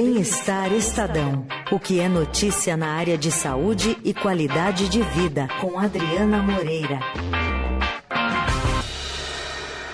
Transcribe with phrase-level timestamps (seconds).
[0.00, 1.44] Bem-Estar Estadão.
[1.72, 7.00] O que é notícia na área de saúde e qualidade de vida, com Adriana Moreira.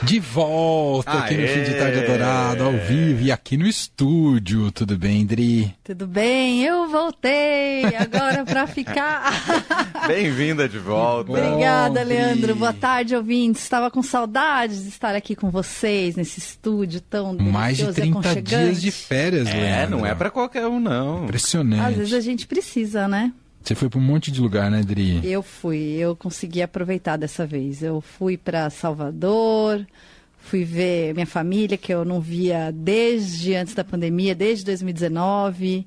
[0.05, 1.19] De volta Aê.
[1.19, 4.71] aqui no Fim de Tarde Adorado, ao vivo e aqui no estúdio.
[4.71, 5.75] Tudo bem, Dri?
[5.83, 9.33] Tudo bem, eu voltei agora para ficar.
[10.07, 11.31] Bem-vinda de volta.
[11.33, 12.55] Obrigada, Bom, Leandro.
[12.55, 13.63] Boa tarde, ouvintes.
[13.63, 18.83] Estava com saudades de estar aqui com vocês nesse estúdio tão Mais de 30 dias
[18.83, 19.99] de férias, é, Leandro.
[19.99, 21.25] não é para qualquer um, não.
[21.25, 21.83] Impressionante.
[21.83, 23.33] Às vezes a gente precisa, né?
[23.65, 25.21] Você foi para um monte de lugar, né, Dri?
[25.25, 27.83] Eu fui, eu consegui aproveitar dessa vez.
[27.83, 29.87] Eu fui para Salvador,
[30.37, 35.87] fui ver minha família, que eu não via desde antes da pandemia, desde 2019.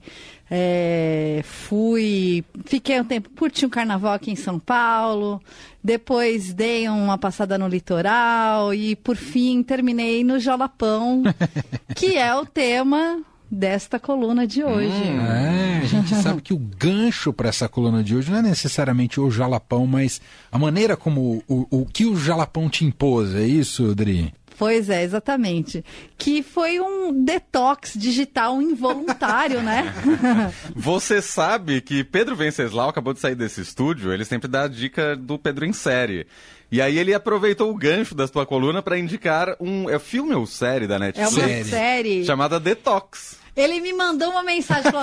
[0.50, 5.40] É, fui, fiquei um tempo, curti um carnaval aqui em São Paulo,
[5.84, 11.22] depois dei uma passada no litoral e, por fim, terminei no Jalapão,
[11.96, 14.88] que é o tema desta coluna de hoje.
[14.88, 18.42] Hum, é, a gente sabe que o gancho para essa coluna de hoje não é
[18.42, 23.34] necessariamente o jalapão, mas a maneira como o, o, o que o jalapão te impôs,
[23.34, 24.34] é isso, Dri?
[24.58, 25.86] Pois é, exatamente.
[26.18, 29.94] Que foi um detox digital involuntário, né?
[30.76, 35.16] Você sabe que Pedro Venceslau acabou de sair desse estúdio, ele sempre dá a dica
[35.16, 36.26] do Pedro em série.
[36.72, 40.46] E aí ele aproveitou o gancho da sua coluna para indicar um é filme ou
[40.46, 41.38] série da Netflix?
[41.38, 42.26] É uma série.
[42.26, 43.38] Chamada Detox.
[43.58, 45.02] Ele me mandou uma mensagem, falou,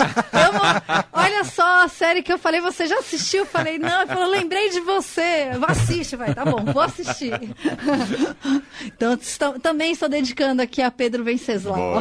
[1.12, 3.40] olha só a série que eu falei, você já assistiu?
[3.40, 5.50] Eu falei, não, ele falou, lembrei de você.
[5.66, 7.32] Assiste, vai, tá bom, vou assistir.
[8.86, 11.96] então, estou, também estou dedicando aqui a Pedro Venceslau.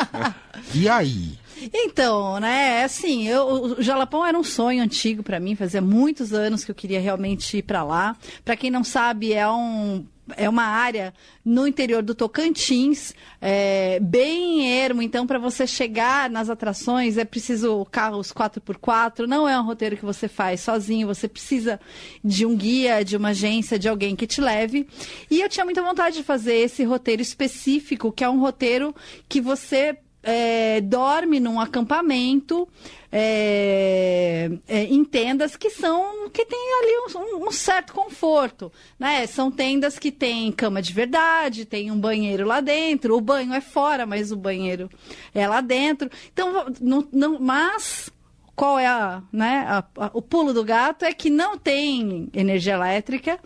[0.74, 1.38] e aí?
[1.72, 6.64] Então, né, assim, eu, o Jalapão era um sonho antigo para mim, fazia muitos anos
[6.64, 8.16] que eu queria realmente ir para lá.
[8.42, 10.04] Para quem não sabe, é um
[10.36, 11.12] é uma área
[11.44, 15.02] no interior do Tocantins, é, bem ermo.
[15.02, 19.26] Então, para você chegar nas atrações, é preciso carros 4x4.
[19.26, 21.06] Não é um roteiro que você faz sozinho.
[21.06, 21.78] Você precisa
[22.24, 24.88] de um guia, de uma agência, de alguém que te leve.
[25.30, 28.94] E eu tinha muita vontade de fazer esse roteiro específico, que é um roteiro
[29.28, 32.66] que você é, dorme num acampamento
[33.12, 39.24] é, é, em tendas que são que tem ali um, um, certo conforto, né?
[39.26, 43.16] São tendas que tem cama de verdade, tem um banheiro lá dentro.
[43.16, 44.90] O banho é fora, mas o banheiro
[45.32, 46.10] é lá dentro.
[46.32, 48.10] Então, não, não, mas
[48.54, 52.74] qual é a, né, a, a, o pulo do gato é que não tem energia
[52.74, 53.38] elétrica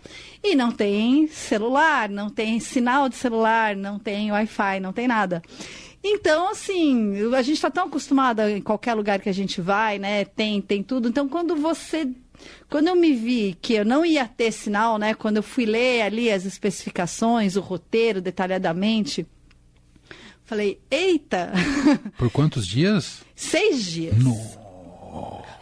[0.43, 5.41] e não tem celular, não tem sinal de celular, não tem Wi-Fi, não tem nada.
[6.03, 10.23] Então, assim, a gente está tão acostumada em qualquer lugar que a gente vai, né?
[10.23, 11.09] Tem, tem tudo.
[11.09, 12.07] Então, quando você.
[12.69, 15.13] Quando eu me vi que eu não ia ter sinal, né?
[15.13, 19.27] Quando eu fui ler ali as especificações, o roteiro detalhadamente,
[20.45, 21.51] falei, eita!
[22.17, 23.25] Por quantos dias?
[23.35, 24.17] Seis dias.
[24.23, 24.68] Nossa.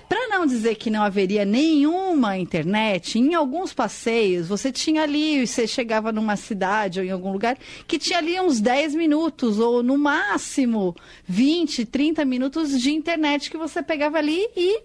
[0.08, 5.68] Para não dizer que não haveria nenhuma internet, em alguns passeios você tinha ali, você
[5.68, 9.98] chegava numa cidade ou em algum lugar que tinha ali uns 10 minutos ou no
[9.98, 14.82] máximo 20, 30 minutos de internet que você pegava ali e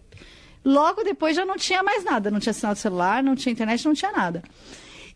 [0.65, 3.85] logo depois já não tinha mais nada, não tinha sinal de celular, não tinha internet,
[3.85, 4.43] não tinha nada.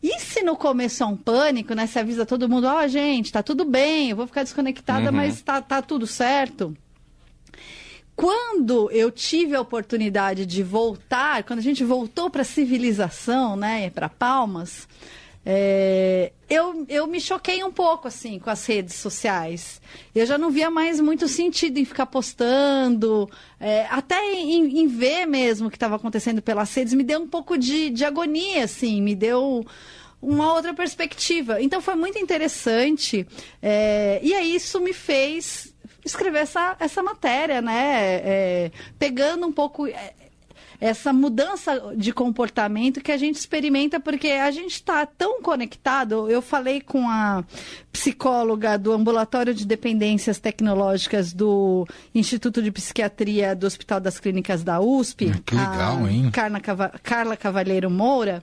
[0.03, 1.87] E se no começo é um pânico, né?
[1.87, 5.17] Você avisa todo mundo, ó, oh, gente, tá tudo bem, eu vou ficar desconectada, uhum.
[5.17, 6.77] mas tá, tá tudo certo.
[8.17, 13.91] Quando eu tive a oportunidade de voltar, quando a gente voltou para a civilização, né,
[13.91, 14.89] para Palmas,
[15.45, 19.83] é, eu, eu me choquei um pouco assim com as redes sociais.
[20.15, 25.27] Eu já não via mais muito sentido em ficar postando, é, até em, em, ver
[25.27, 29.01] mesmo o que estava acontecendo pelas redes, me deu um pouco de, de agonia, assim,
[29.01, 29.65] me deu
[30.21, 31.61] uma outra perspectiva.
[31.63, 33.25] Então foi muito interessante.
[33.63, 35.76] É, e aí isso me fez
[36.07, 38.21] escrever essa, essa matéria, né?
[38.25, 40.15] É, pegando um pouco é,
[40.81, 46.29] essa mudança de comportamento que a gente experimenta porque a gente está tão conectado.
[46.31, 47.45] Eu falei com a
[47.93, 54.81] psicóloga do Ambulatório de Dependências Tecnológicas do Instituto de Psiquiatria do Hospital das Clínicas da
[54.81, 55.33] USP.
[55.45, 56.31] Que legal, hein?
[56.31, 56.61] Carla,
[57.03, 58.43] Carla Cavalheiro Moura.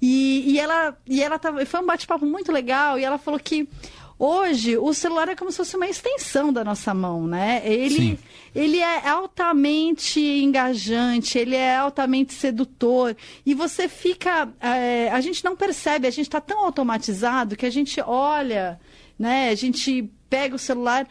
[0.00, 3.68] E, e ela, e ela tava, foi um bate-papo muito legal e ela falou que
[4.18, 7.60] Hoje, o celular é como se fosse uma extensão da nossa mão, né?
[7.64, 8.18] Ele,
[8.54, 13.14] ele é altamente engajante, ele é altamente sedutor.
[13.44, 14.48] E você fica.
[14.58, 18.80] É, a gente não percebe, a gente está tão automatizado que a gente olha,
[19.18, 19.50] né?
[19.50, 21.06] A gente pega o celular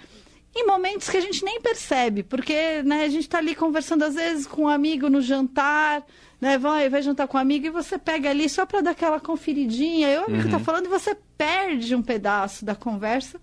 [0.55, 4.15] em momentos que a gente nem percebe, porque né, a gente está ali conversando às
[4.15, 6.03] vezes com um amigo no jantar,
[6.39, 9.19] né, vai, vai jantar com um amigo e você pega ali só para dar aquela
[9.19, 10.51] conferidinha, eu amigo tá uhum.
[10.51, 13.39] tá falando e você perde um pedaço da conversa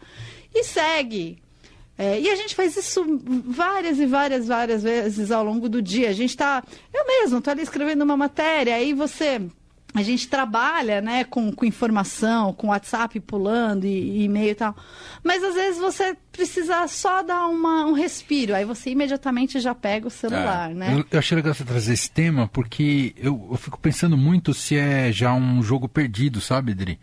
[0.54, 1.42] e segue.
[1.96, 3.04] É, e a gente faz isso
[3.46, 6.08] várias e várias, várias vezes ao longo do dia.
[6.08, 6.62] A gente está.
[6.92, 9.40] Eu mesmo estou ali escrevendo uma matéria, aí você
[9.94, 14.76] a gente trabalha né, com, com informação, com WhatsApp pulando e, e-mail e tal.
[15.22, 20.08] Mas às vezes você precisa só dar uma, um respiro, aí você imediatamente já pega
[20.08, 20.74] o celular, é.
[20.74, 20.94] né?
[20.94, 24.76] Eu, eu, achei legal você trazer esse tema, porque eu, eu fico pensando muito se
[24.76, 26.98] é já um jogo perdido, sabe, Dri?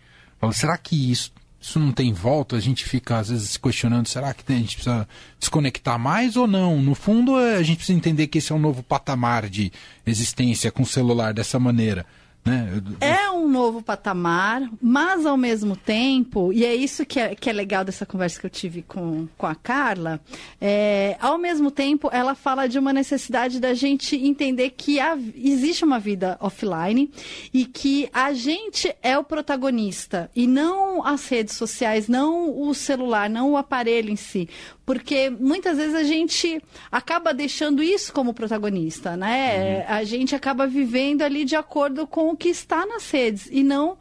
[0.53, 2.55] será que isso, isso não tem volta?
[2.55, 5.07] A gente fica às vezes se questionando, será que a gente precisa
[5.37, 6.81] desconectar mais ou não?
[6.81, 9.71] No fundo, é, a gente precisa entender que esse é um novo patamar de
[10.07, 12.03] existência com o celular dessa maneira.
[12.45, 12.81] Né?
[13.01, 17.53] É um novo patamar, mas ao mesmo tempo, e é isso que é, que é
[17.53, 20.19] legal dessa conversa que eu tive com, com a Carla,
[20.59, 25.83] é, ao mesmo tempo ela fala de uma necessidade da gente entender que há, existe
[25.83, 27.11] uma vida offline
[27.53, 33.29] e que a gente é o protagonista e não as redes sociais, não o celular,
[33.29, 34.49] não o aparelho em si
[34.89, 36.59] porque muitas vezes a gente
[36.91, 39.77] acaba deixando isso como protagonista, né?
[39.77, 39.83] Uhum.
[39.87, 43.99] A gente acaba vivendo ali de acordo com o que está nas redes e não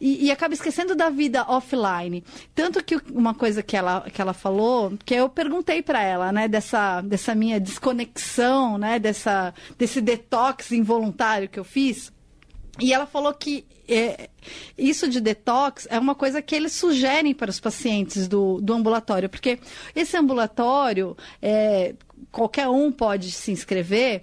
[0.00, 2.24] e, e, acaba esquecendo da vida offline.
[2.52, 6.48] Tanto que uma coisa que ela, que ela falou, que eu perguntei para ela, né,
[6.48, 12.12] dessa, dessa minha desconexão, né, dessa, desse detox involuntário que eu fiz.
[12.80, 14.28] E ela falou que é,
[14.76, 19.28] isso de detox é uma coisa que eles sugerem para os pacientes do, do ambulatório,
[19.28, 19.58] porque
[19.94, 21.94] esse ambulatório, é,
[22.32, 24.22] qualquer um pode se inscrever.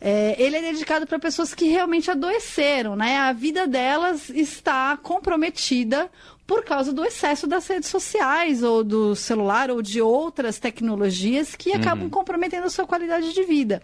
[0.00, 3.18] É, ele é dedicado para pessoas que realmente adoeceram, né?
[3.18, 6.10] A vida delas está comprometida
[6.50, 11.72] por causa do excesso das redes sociais, ou do celular, ou de outras tecnologias que
[11.72, 12.10] acabam uhum.
[12.10, 13.80] comprometendo a sua qualidade de vida.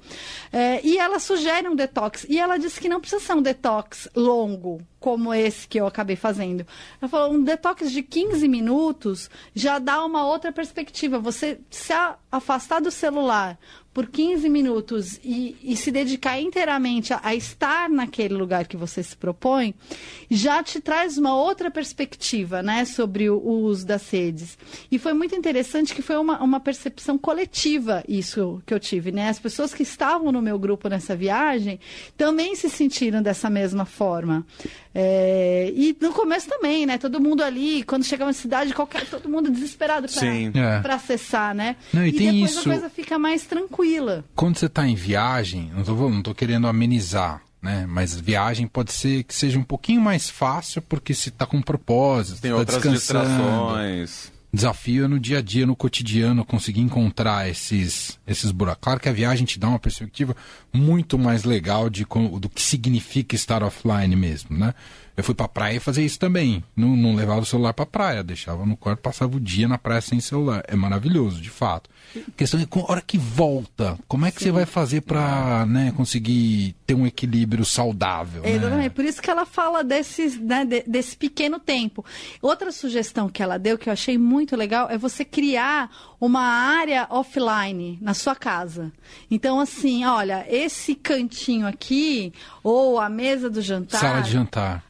[0.53, 2.27] É, e ela sugere um detox.
[2.29, 6.17] E ela disse que não precisa ser um detox longo, como esse que eu acabei
[6.17, 6.67] fazendo.
[7.01, 11.21] Ela falou, um detox de 15 minutos já dá uma outra perspectiva.
[11.21, 11.93] Você se
[12.29, 13.57] afastar do celular
[13.97, 19.03] por 15 minutos e, e se dedicar inteiramente a, a, estar naquele lugar que você
[19.03, 19.75] se propõe,
[20.31, 24.59] já te traz uma outra perspectiva né, sobre o, o uso das redes.
[24.93, 29.11] E foi muito interessante que foi uma, uma percepção coletiva isso que eu tive.
[29.13, 29.31] Né?
[29.31, 31.81] As pessoas que estavam no meu grupo nessa viagem
[32.19, 34.45] também se sentiram dessa mesma forma.
[34.99, 36.97] É, e no começo também, né?
[36.97, 40.07] Todo mundo ali, quando chegava na cidade, qualquer, todo mundo desesperado
[40.81, 40.97] para é.
[40.97, 41.77] acessar, né?
[41.93, 42.61] Não, e, e depois isso...
[42.61, 44.25] a coisa fica mais tranquila.
[44.35, 47.85] Quando você está em viagem, não estou não tô querendo amenizar, né?
[47.87, 52.41] Mas viagem pode ser que seja um pouquinho mais fácil porque se está com propósito,
[52.41, 58.19] tem tá outras distrações desafio é no dia a dia, no cotidiano, conseguir encontrar esses,
[58.27, 58.83] esses buracos.
[58.83, 60.35] Claro que a viagem te dá uma perspectiva
[60.73, 62.05] muito mais legal de,
[62.41, 64.75] do que significa estar offline mesmo, né?
[65.17, 66.63] Eu fui pra praia fazer isso também.
[66.77, 70.03] Não, não levava o celular pra praia, deixava no quarto, passava o dia na praia
[70.03, 70.63] sem celular.
[70.69, 71.89] É maravilhoso, de fato.
[72.17, 74.47] A questão é, a hora que volta, como é que Sim.
[74.47, 78.43] você vai fazer pra né, conseguir ter um equilíbrio saudável?
[78.45, 78.91] É, né?
[78.91, 82.05] Por isso que ela fala desses, né, desse pequeno tempo.
[82.43, 85.91] Outra sugestão que ela deu, que eu achei muito legal, é você criar
[86.21, 88.93] uma área offline na sua casa.
[89.31, 94.01] Então, assim, olha, esse cantinho aqui, ou a mesa do jantar.
[94.01, 94.86] Sala de jantar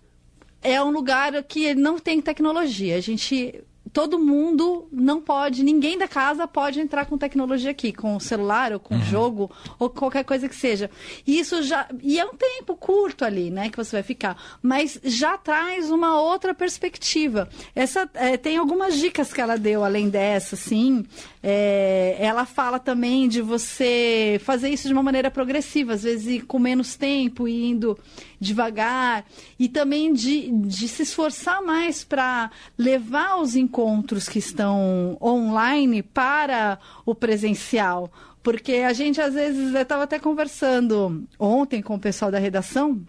[0.66, 2.96] é um lugar que não tem tecnologia.
[2.96, 3.62] A gente
[3.96, 8.70] todo mundo não pode, ninguém da casa pode entrar com tecnologia aqui, com o celular
[8.70, 9.00] ou com uhum.
[9.00, 10.90] jogo ou qualquer coisa que seja.
[11.26, 15.00] E isso já e é um tempo curto ali, né, que você vai ficar, mas
[15.02, 17.48] já traz uma outra perspectiva.
[17.74, 21.02] Essa é, tem algumas dicas que ela deu além dessa, sim.
[21.42, 26.58] É, ela fala também de você fazer isso de uma maneira progressiva, às vezes com
[26.58, 27.98] menos tempo, indo
[28.38, 29.24] devagar,
[29.58, 33.85] e também de, de se esforçar mais para levar os encontros
[34.28, 38.10] que estão online para o presencial.
[38.42, 43.04] Porque a gente, às vezes, eu estava até conversando ontem com o pessoal da redação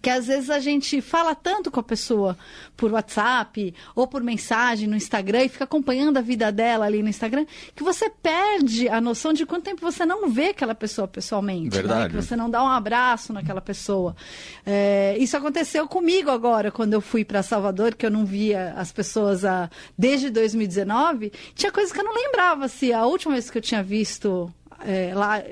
[0.00, 2.36] que às vezes a gente fala tanto com a pessoa
[2.76, 7.08] por WhatsApp ou por mensagem no Instagram e fica acompanhando a vida dela ali no
[7.08, 7.44] Instagram,
[7.74, 11.76] que você perde a noção de quanto tempo você não vê aquela pessoa pessoalmente.
[11.76, 11.82] Né?
[11.82, 12.02] Verdade.
[12.02, 12.08] Né?
[12.08, 14.14] Que você não dá um abraço naquela pessoa.
[14.64, 18.92] É, isso aconteceu comigo agora, quando eu fui para Salvador, que eu não via as
[18.92, 19.68] pessoas a,
[19.98, 21.32] desde 2019.
[21.54, 24.52] Tinha coisas que eu não lembrava se a última vez que eu tinha visto
[24.84, 25.42] é, lá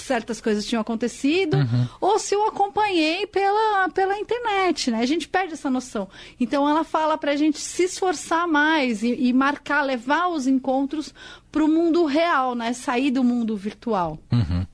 [0.00, 1.88] certas coisas tinham acontecido, uhum.
[2.00, 5.00] ou se eu acompanhei pela, pela internet, né?
[5.00, 6.08] A gente perde essa noção.
[6.38, 11.14] Então ela fala para a gente se esforçar mais e, e marcar, levar os encontros
[11.50, 12.72] para o mundo real, né?
[12.72, 14.18] Sair do mundo virtual.
[14.32, 14.66] Uhum.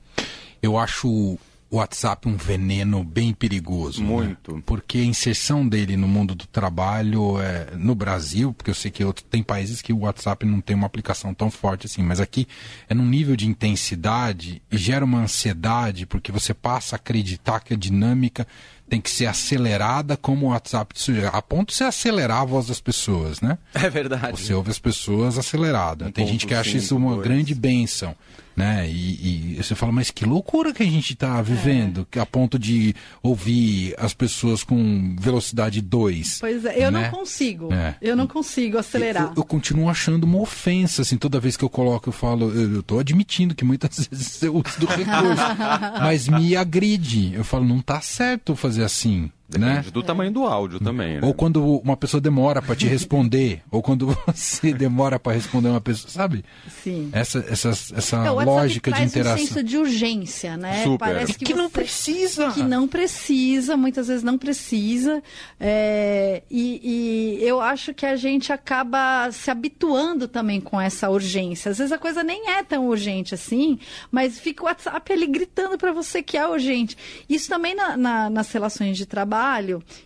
[0.61, 1.37] Eu acho
[1.71, 4.01] WhatsApp um veneno bem perigoso.
[4.01, 4.07] né?
[4.07, 4.61] Muito.
[4.65, 9.03] Porque a inserção dele no mundo do trabalho, é, no Brasil, porque eu sei que
[9.03, 12.45] outro, tem países que o WhatsApp não tem uma aplicação tão forte assim, mas aqui
[12.89, 17.73] é num nível de intensidade e gera uma ansiedade, porque você passa a acreditar que
[17.73, 18.45] a dinâmica
[18.91, 22.45] tem que ser acelerada como o WhatsApp te sugere, a ponto de você acelerar a
[22.45, 23.57] voz das pessoas, né?
[23.73, 24.37] É verdade.
[24.37, 26.07] Você ouve as pessoas acelerada.
[26.07, 27.23] Um Tem gente que acha 1.5, isso uma dois.
[27.25, 28.13] grande bênção.
[28.53, 28.85] Né?
[28.89, 31.41] E, e você fala, mas que loucura que a gente está É.
[31.41, 32.93] vivendo, que a ponto de
[33.23, 36.39] ouvir as pessoas com velocidade 2.
[36.41, 37.03] Pois é, eu né?
[37.03, 37.73] não consigo.
[37.73, 37.95] É.
[38.01, 39.27] Eu não consigo acelerar.
[39.27, 42.83] Eu, eu continuo achando uma ofensa, assim, toda vez que eu coloco, eu falo, eu,
[42.83, 45.41] tô admitindo que muitas vezes eu uso do recurso,
[46.01, 47.33] mas me agride.
[47.33, 49.69] Eu falo, não tá certo fazer assim, né?
[49.69, 51.19] Depende do tamanho do áudio também, né?
[51.23, 55.81] Ou quando uma pessoa demora para te responder, ou quando você demora para responder uma
[55.81, 56.43] pessoa, sabe?
[56.83, 57.09] Sim.
[57.11, 59.43] Essa, essa, essa É, o WhatsApp lógica de interação.
[59.43, 60.83] um senso de urgência, né?
[60.83, 60.97] Super.
[60.99, 62.51] Parece que, não você- precisa.
[62.51, 65.21] que não precisa, muitas vezes não precisa.
[65.59, 71.71] é, e, e eu acho que a gente acaba se habituando também com essa urgência.
[71.71, 73.79] Às vezes a coisa nem é tão urgente assim,
[74.11, 76.97] mas fica o WhatsApp ali gritando para você que é urgente.
[77.29, 79.40] Isso também na- na- nas relações de trabalho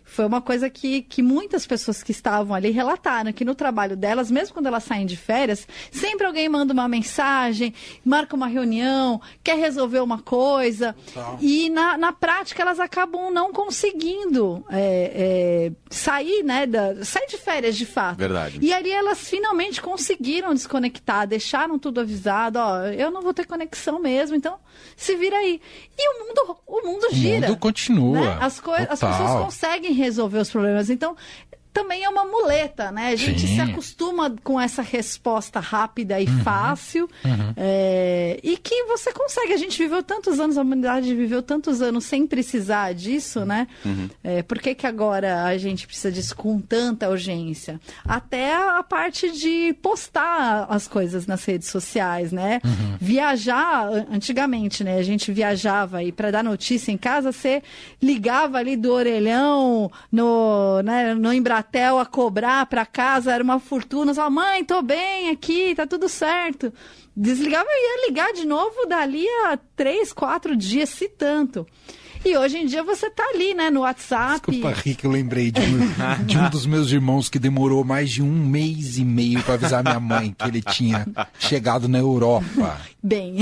[0.04, 4.32] foi uma coisa que, que muitas pessoas que estavam ali relataram, que no trabalho delas,
[4.32, 7.74] mesmo quando elas saem de férias, sempre alguém manda uma mensagem,
[8.04, 10.96] marca uma reunião, quer resolver uma coisa.
[11.42, 16.66] E na, na prática elas acabam não conseguindo é, é, sair, né?
[16.66, 18.18] Da, sair de férias de fato.
[18.18, 18.60] Verdade.
[18.62, 24.00] E ali elas finalmente conseguiram desconectar, deixaram tudo avisado, ó, eu não vou ter conexão
[24.00, 24.58] mesmo, então
[24.96, 25.60] se vira aí.
[25.98, 27.48] E o mundo, o mundo O gira.
[27.48, 28.20] mundo continua.
[28.20, 28.38] né?
[28.40, 29.25] As, as Total.
[29.26, 30.90] Pessoas conseguem resolver os problemas.
[30.90, 31.16] Então,
[31.76, 33.10] também é uma muleta, né?
[33.10, 33.56] A gente Sim.
[33.56, 36.22] se acostuma com essa resposta rápida Uhum.
[36.22, 37.10] e fácil.
[37.58, 39.52] é, e que você consegue.
[39.54, 43.68] A gente viveu tantos anos, a humanidade viveu tantos anos sem precisar disso, né?
[44.24, 47.80] É, por que, que agora a gente precisa disso com tanta urgência?
[48.06, 52.62] Até a parte de postar as coisas nas redes sociais, né?
[53.00, 54.98] Viajar, an- antigamente, né?
[54.98, 57.62] A gente viajava e para dar notícia em casa, você
[58.02, 61.65] ligava ali do orelhão no, né, no Embratel
[62.00, 64.14] a cobrar para casa, era uma fortuna.
[64.14, 66.74] Falava, mãe, tô bem aqui, tá tudo certo.
[67.16, 71.66] Desligava e ia ligar de novo dali a três, quatro dias, se tanto.
[72.26, 74.50] E hoje em dia você tá ali, né, no WhatsApp.
[74.50, 78.24] Desculpa, Rick, eu lembrei de um, de um dos meus irmãos que demorou mais de
[78.24, 81.06] um mês e meio para avisar minha mãe que ele tinha
[81.38, 82.80] chegado na Europa.
[83.04, 83.38] Bem.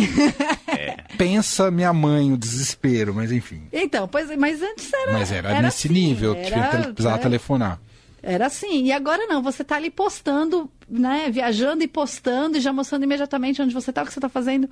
[1.17, 3.63] Pensa minha mãe, o desespero, mas enfim.
[3.71, 5.13] então, pois, mas antes era.
[5.13, 7.19] Mas era, nesse assim, nível que era- ele precisava é.
[7.21, 7.79] telefonar.
[8.25, 8.85] Era assim.
[8.85, 11.29] E agora não, você tá ali postando, né?
[11.29, 14.69] Viajando e postando e já mostrando imediatamente onde você tá, o que você tá fazendo.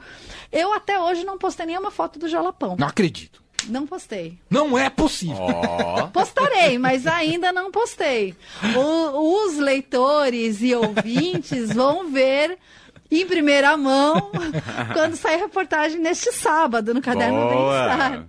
[0.52, 2.78] Eu até hoje não postei nenhuma foto do Jalapão.
[2.80, 3.44] Não acredito.
[3.68, 4.40] Não postei.
[4.50, 5.36] Não é possível.
[5.40, 8.34] Ó, Postarei, mas ainda não postei.
[8.76, 12.58] O- os leitores e ouvintes vão ver
[13.12, 14.32] em primeira mão
[14.94, 17.88] quando sair reportagem neste sábado no Caderno Boa.
[17.88, 18.26] Bem-Estar.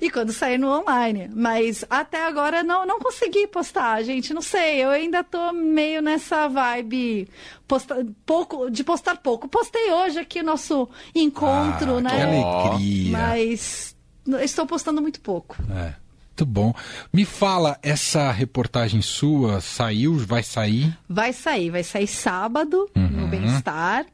[0.00, 1.30] E quando sair no online.
[1.34, 4.32] Mas até agora não, não consegui postar, gente.
[4.32, 7.28] Não sei, eu ainda tô meio nessa vibe
[7.68, 9.48] posta- pouco, de postar pouco.
[9.48, 12.10] Postei hoje aqui o nosso encontro, Ah, né?
[12.10, 12.22] Que
[12.68, 13.18] alegria.
[13.18, 13.96] Mas
[14.40, 15.56] estou postando muito pouco.
[15.76, 15.94] É.
[16.36, 16.74] Muito bom.
[17.12, 20.92] Me fala, essa reportagem sua saiu, vai sair?
[21.08, 23.06] Vai sair, vai sair sábado Uhum.
[23.08, 24.04] no Bem-Estar.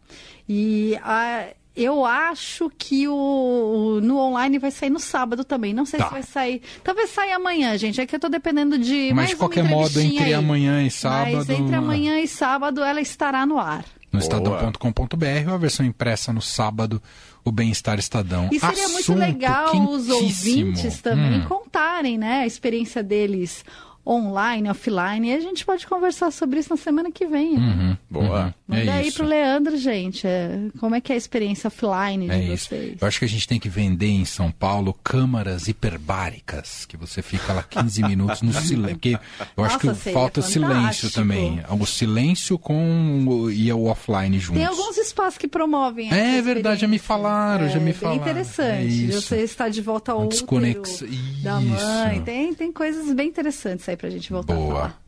[0.47, 5.73] E ah, eu acho que o, o- no online vai sair no sábado também.
[5.73, 6.09] Não sei Tá.
[6.09, 6.61] se vai sair.
[6.85, 7.99] Talvez saia amanhã, gente.
[8.03, 9.07] É que eu tô dependendo de.
[9.09, 10.35] Mas mais de qualquer modo, entre aí.
[10.35, 11.37] amanhã e sábado.
[11.37, 13.83] Mas entre amanhã e sábado ela estará no ar.
[14.12, 14.23] No Boa.
[14.23, 17.00] estadão.com.br ou a versão impressa no sábado,
[17.45, 18.49] o Bem-Estar Estadão.
[18.52, 21.45] E seria muito Assunto legal os ouvintes também Hum.
[21.47, 23.64] contarem, né, a experiência deles
[24.07, 25.28] online, offline.
[25.28, 27.54] E a gente pode conversar sobre isso na semana que vem.
[27.57, 28.47] Uhum, Boa.
[28.47, 28.52] uhum.
[28.69, 29.19] Manda é aí isso.
[29.19, 30.26] pro Leandro, gente.
[30.26, 32.69] é, como é que é a experiência offline de É isso.
[32.69, 32.97] vocês?
[33.00, 35.69] Eu acho que a gente tem que vender em São Paulo câmaras
[36.11, 38.90] hiperbáricas, que você fica lá 15 minutos no silêncio.
[39.00, 39.19] Porque
[39.57, 41.61] eu acho Nossa, que seria falta silêncio também.
[41.78, 44.59] O silêncio com o, e o offline juntos.
[44.61, 48.21] Tem alguns espaços que promovem É verdade, já me falaram, já me bem falaram.
[48.21, 48.71] interessante.
[48.71, 49.23] É isso.
[49.23, 51.00] Você está de volta ao Uma útero desconex-
[51.42, 51.69] da Isso.
[51.85, 52.21] mãe.
[52.23, 54.75] Tem, tem coisas bem interessantes aí pra gente voltar a Boa.
[54.75, 55.03] falar.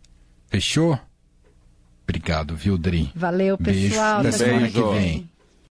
[0.48, 0.98] Fechou?
[2.04, 3.10] Obrigado, viu, Dri?
[3.14, 3.88] Valeu, Beijo.
[3.90, 4.18] pessoal.
[4.20, 5.30] Até Até semana que vem.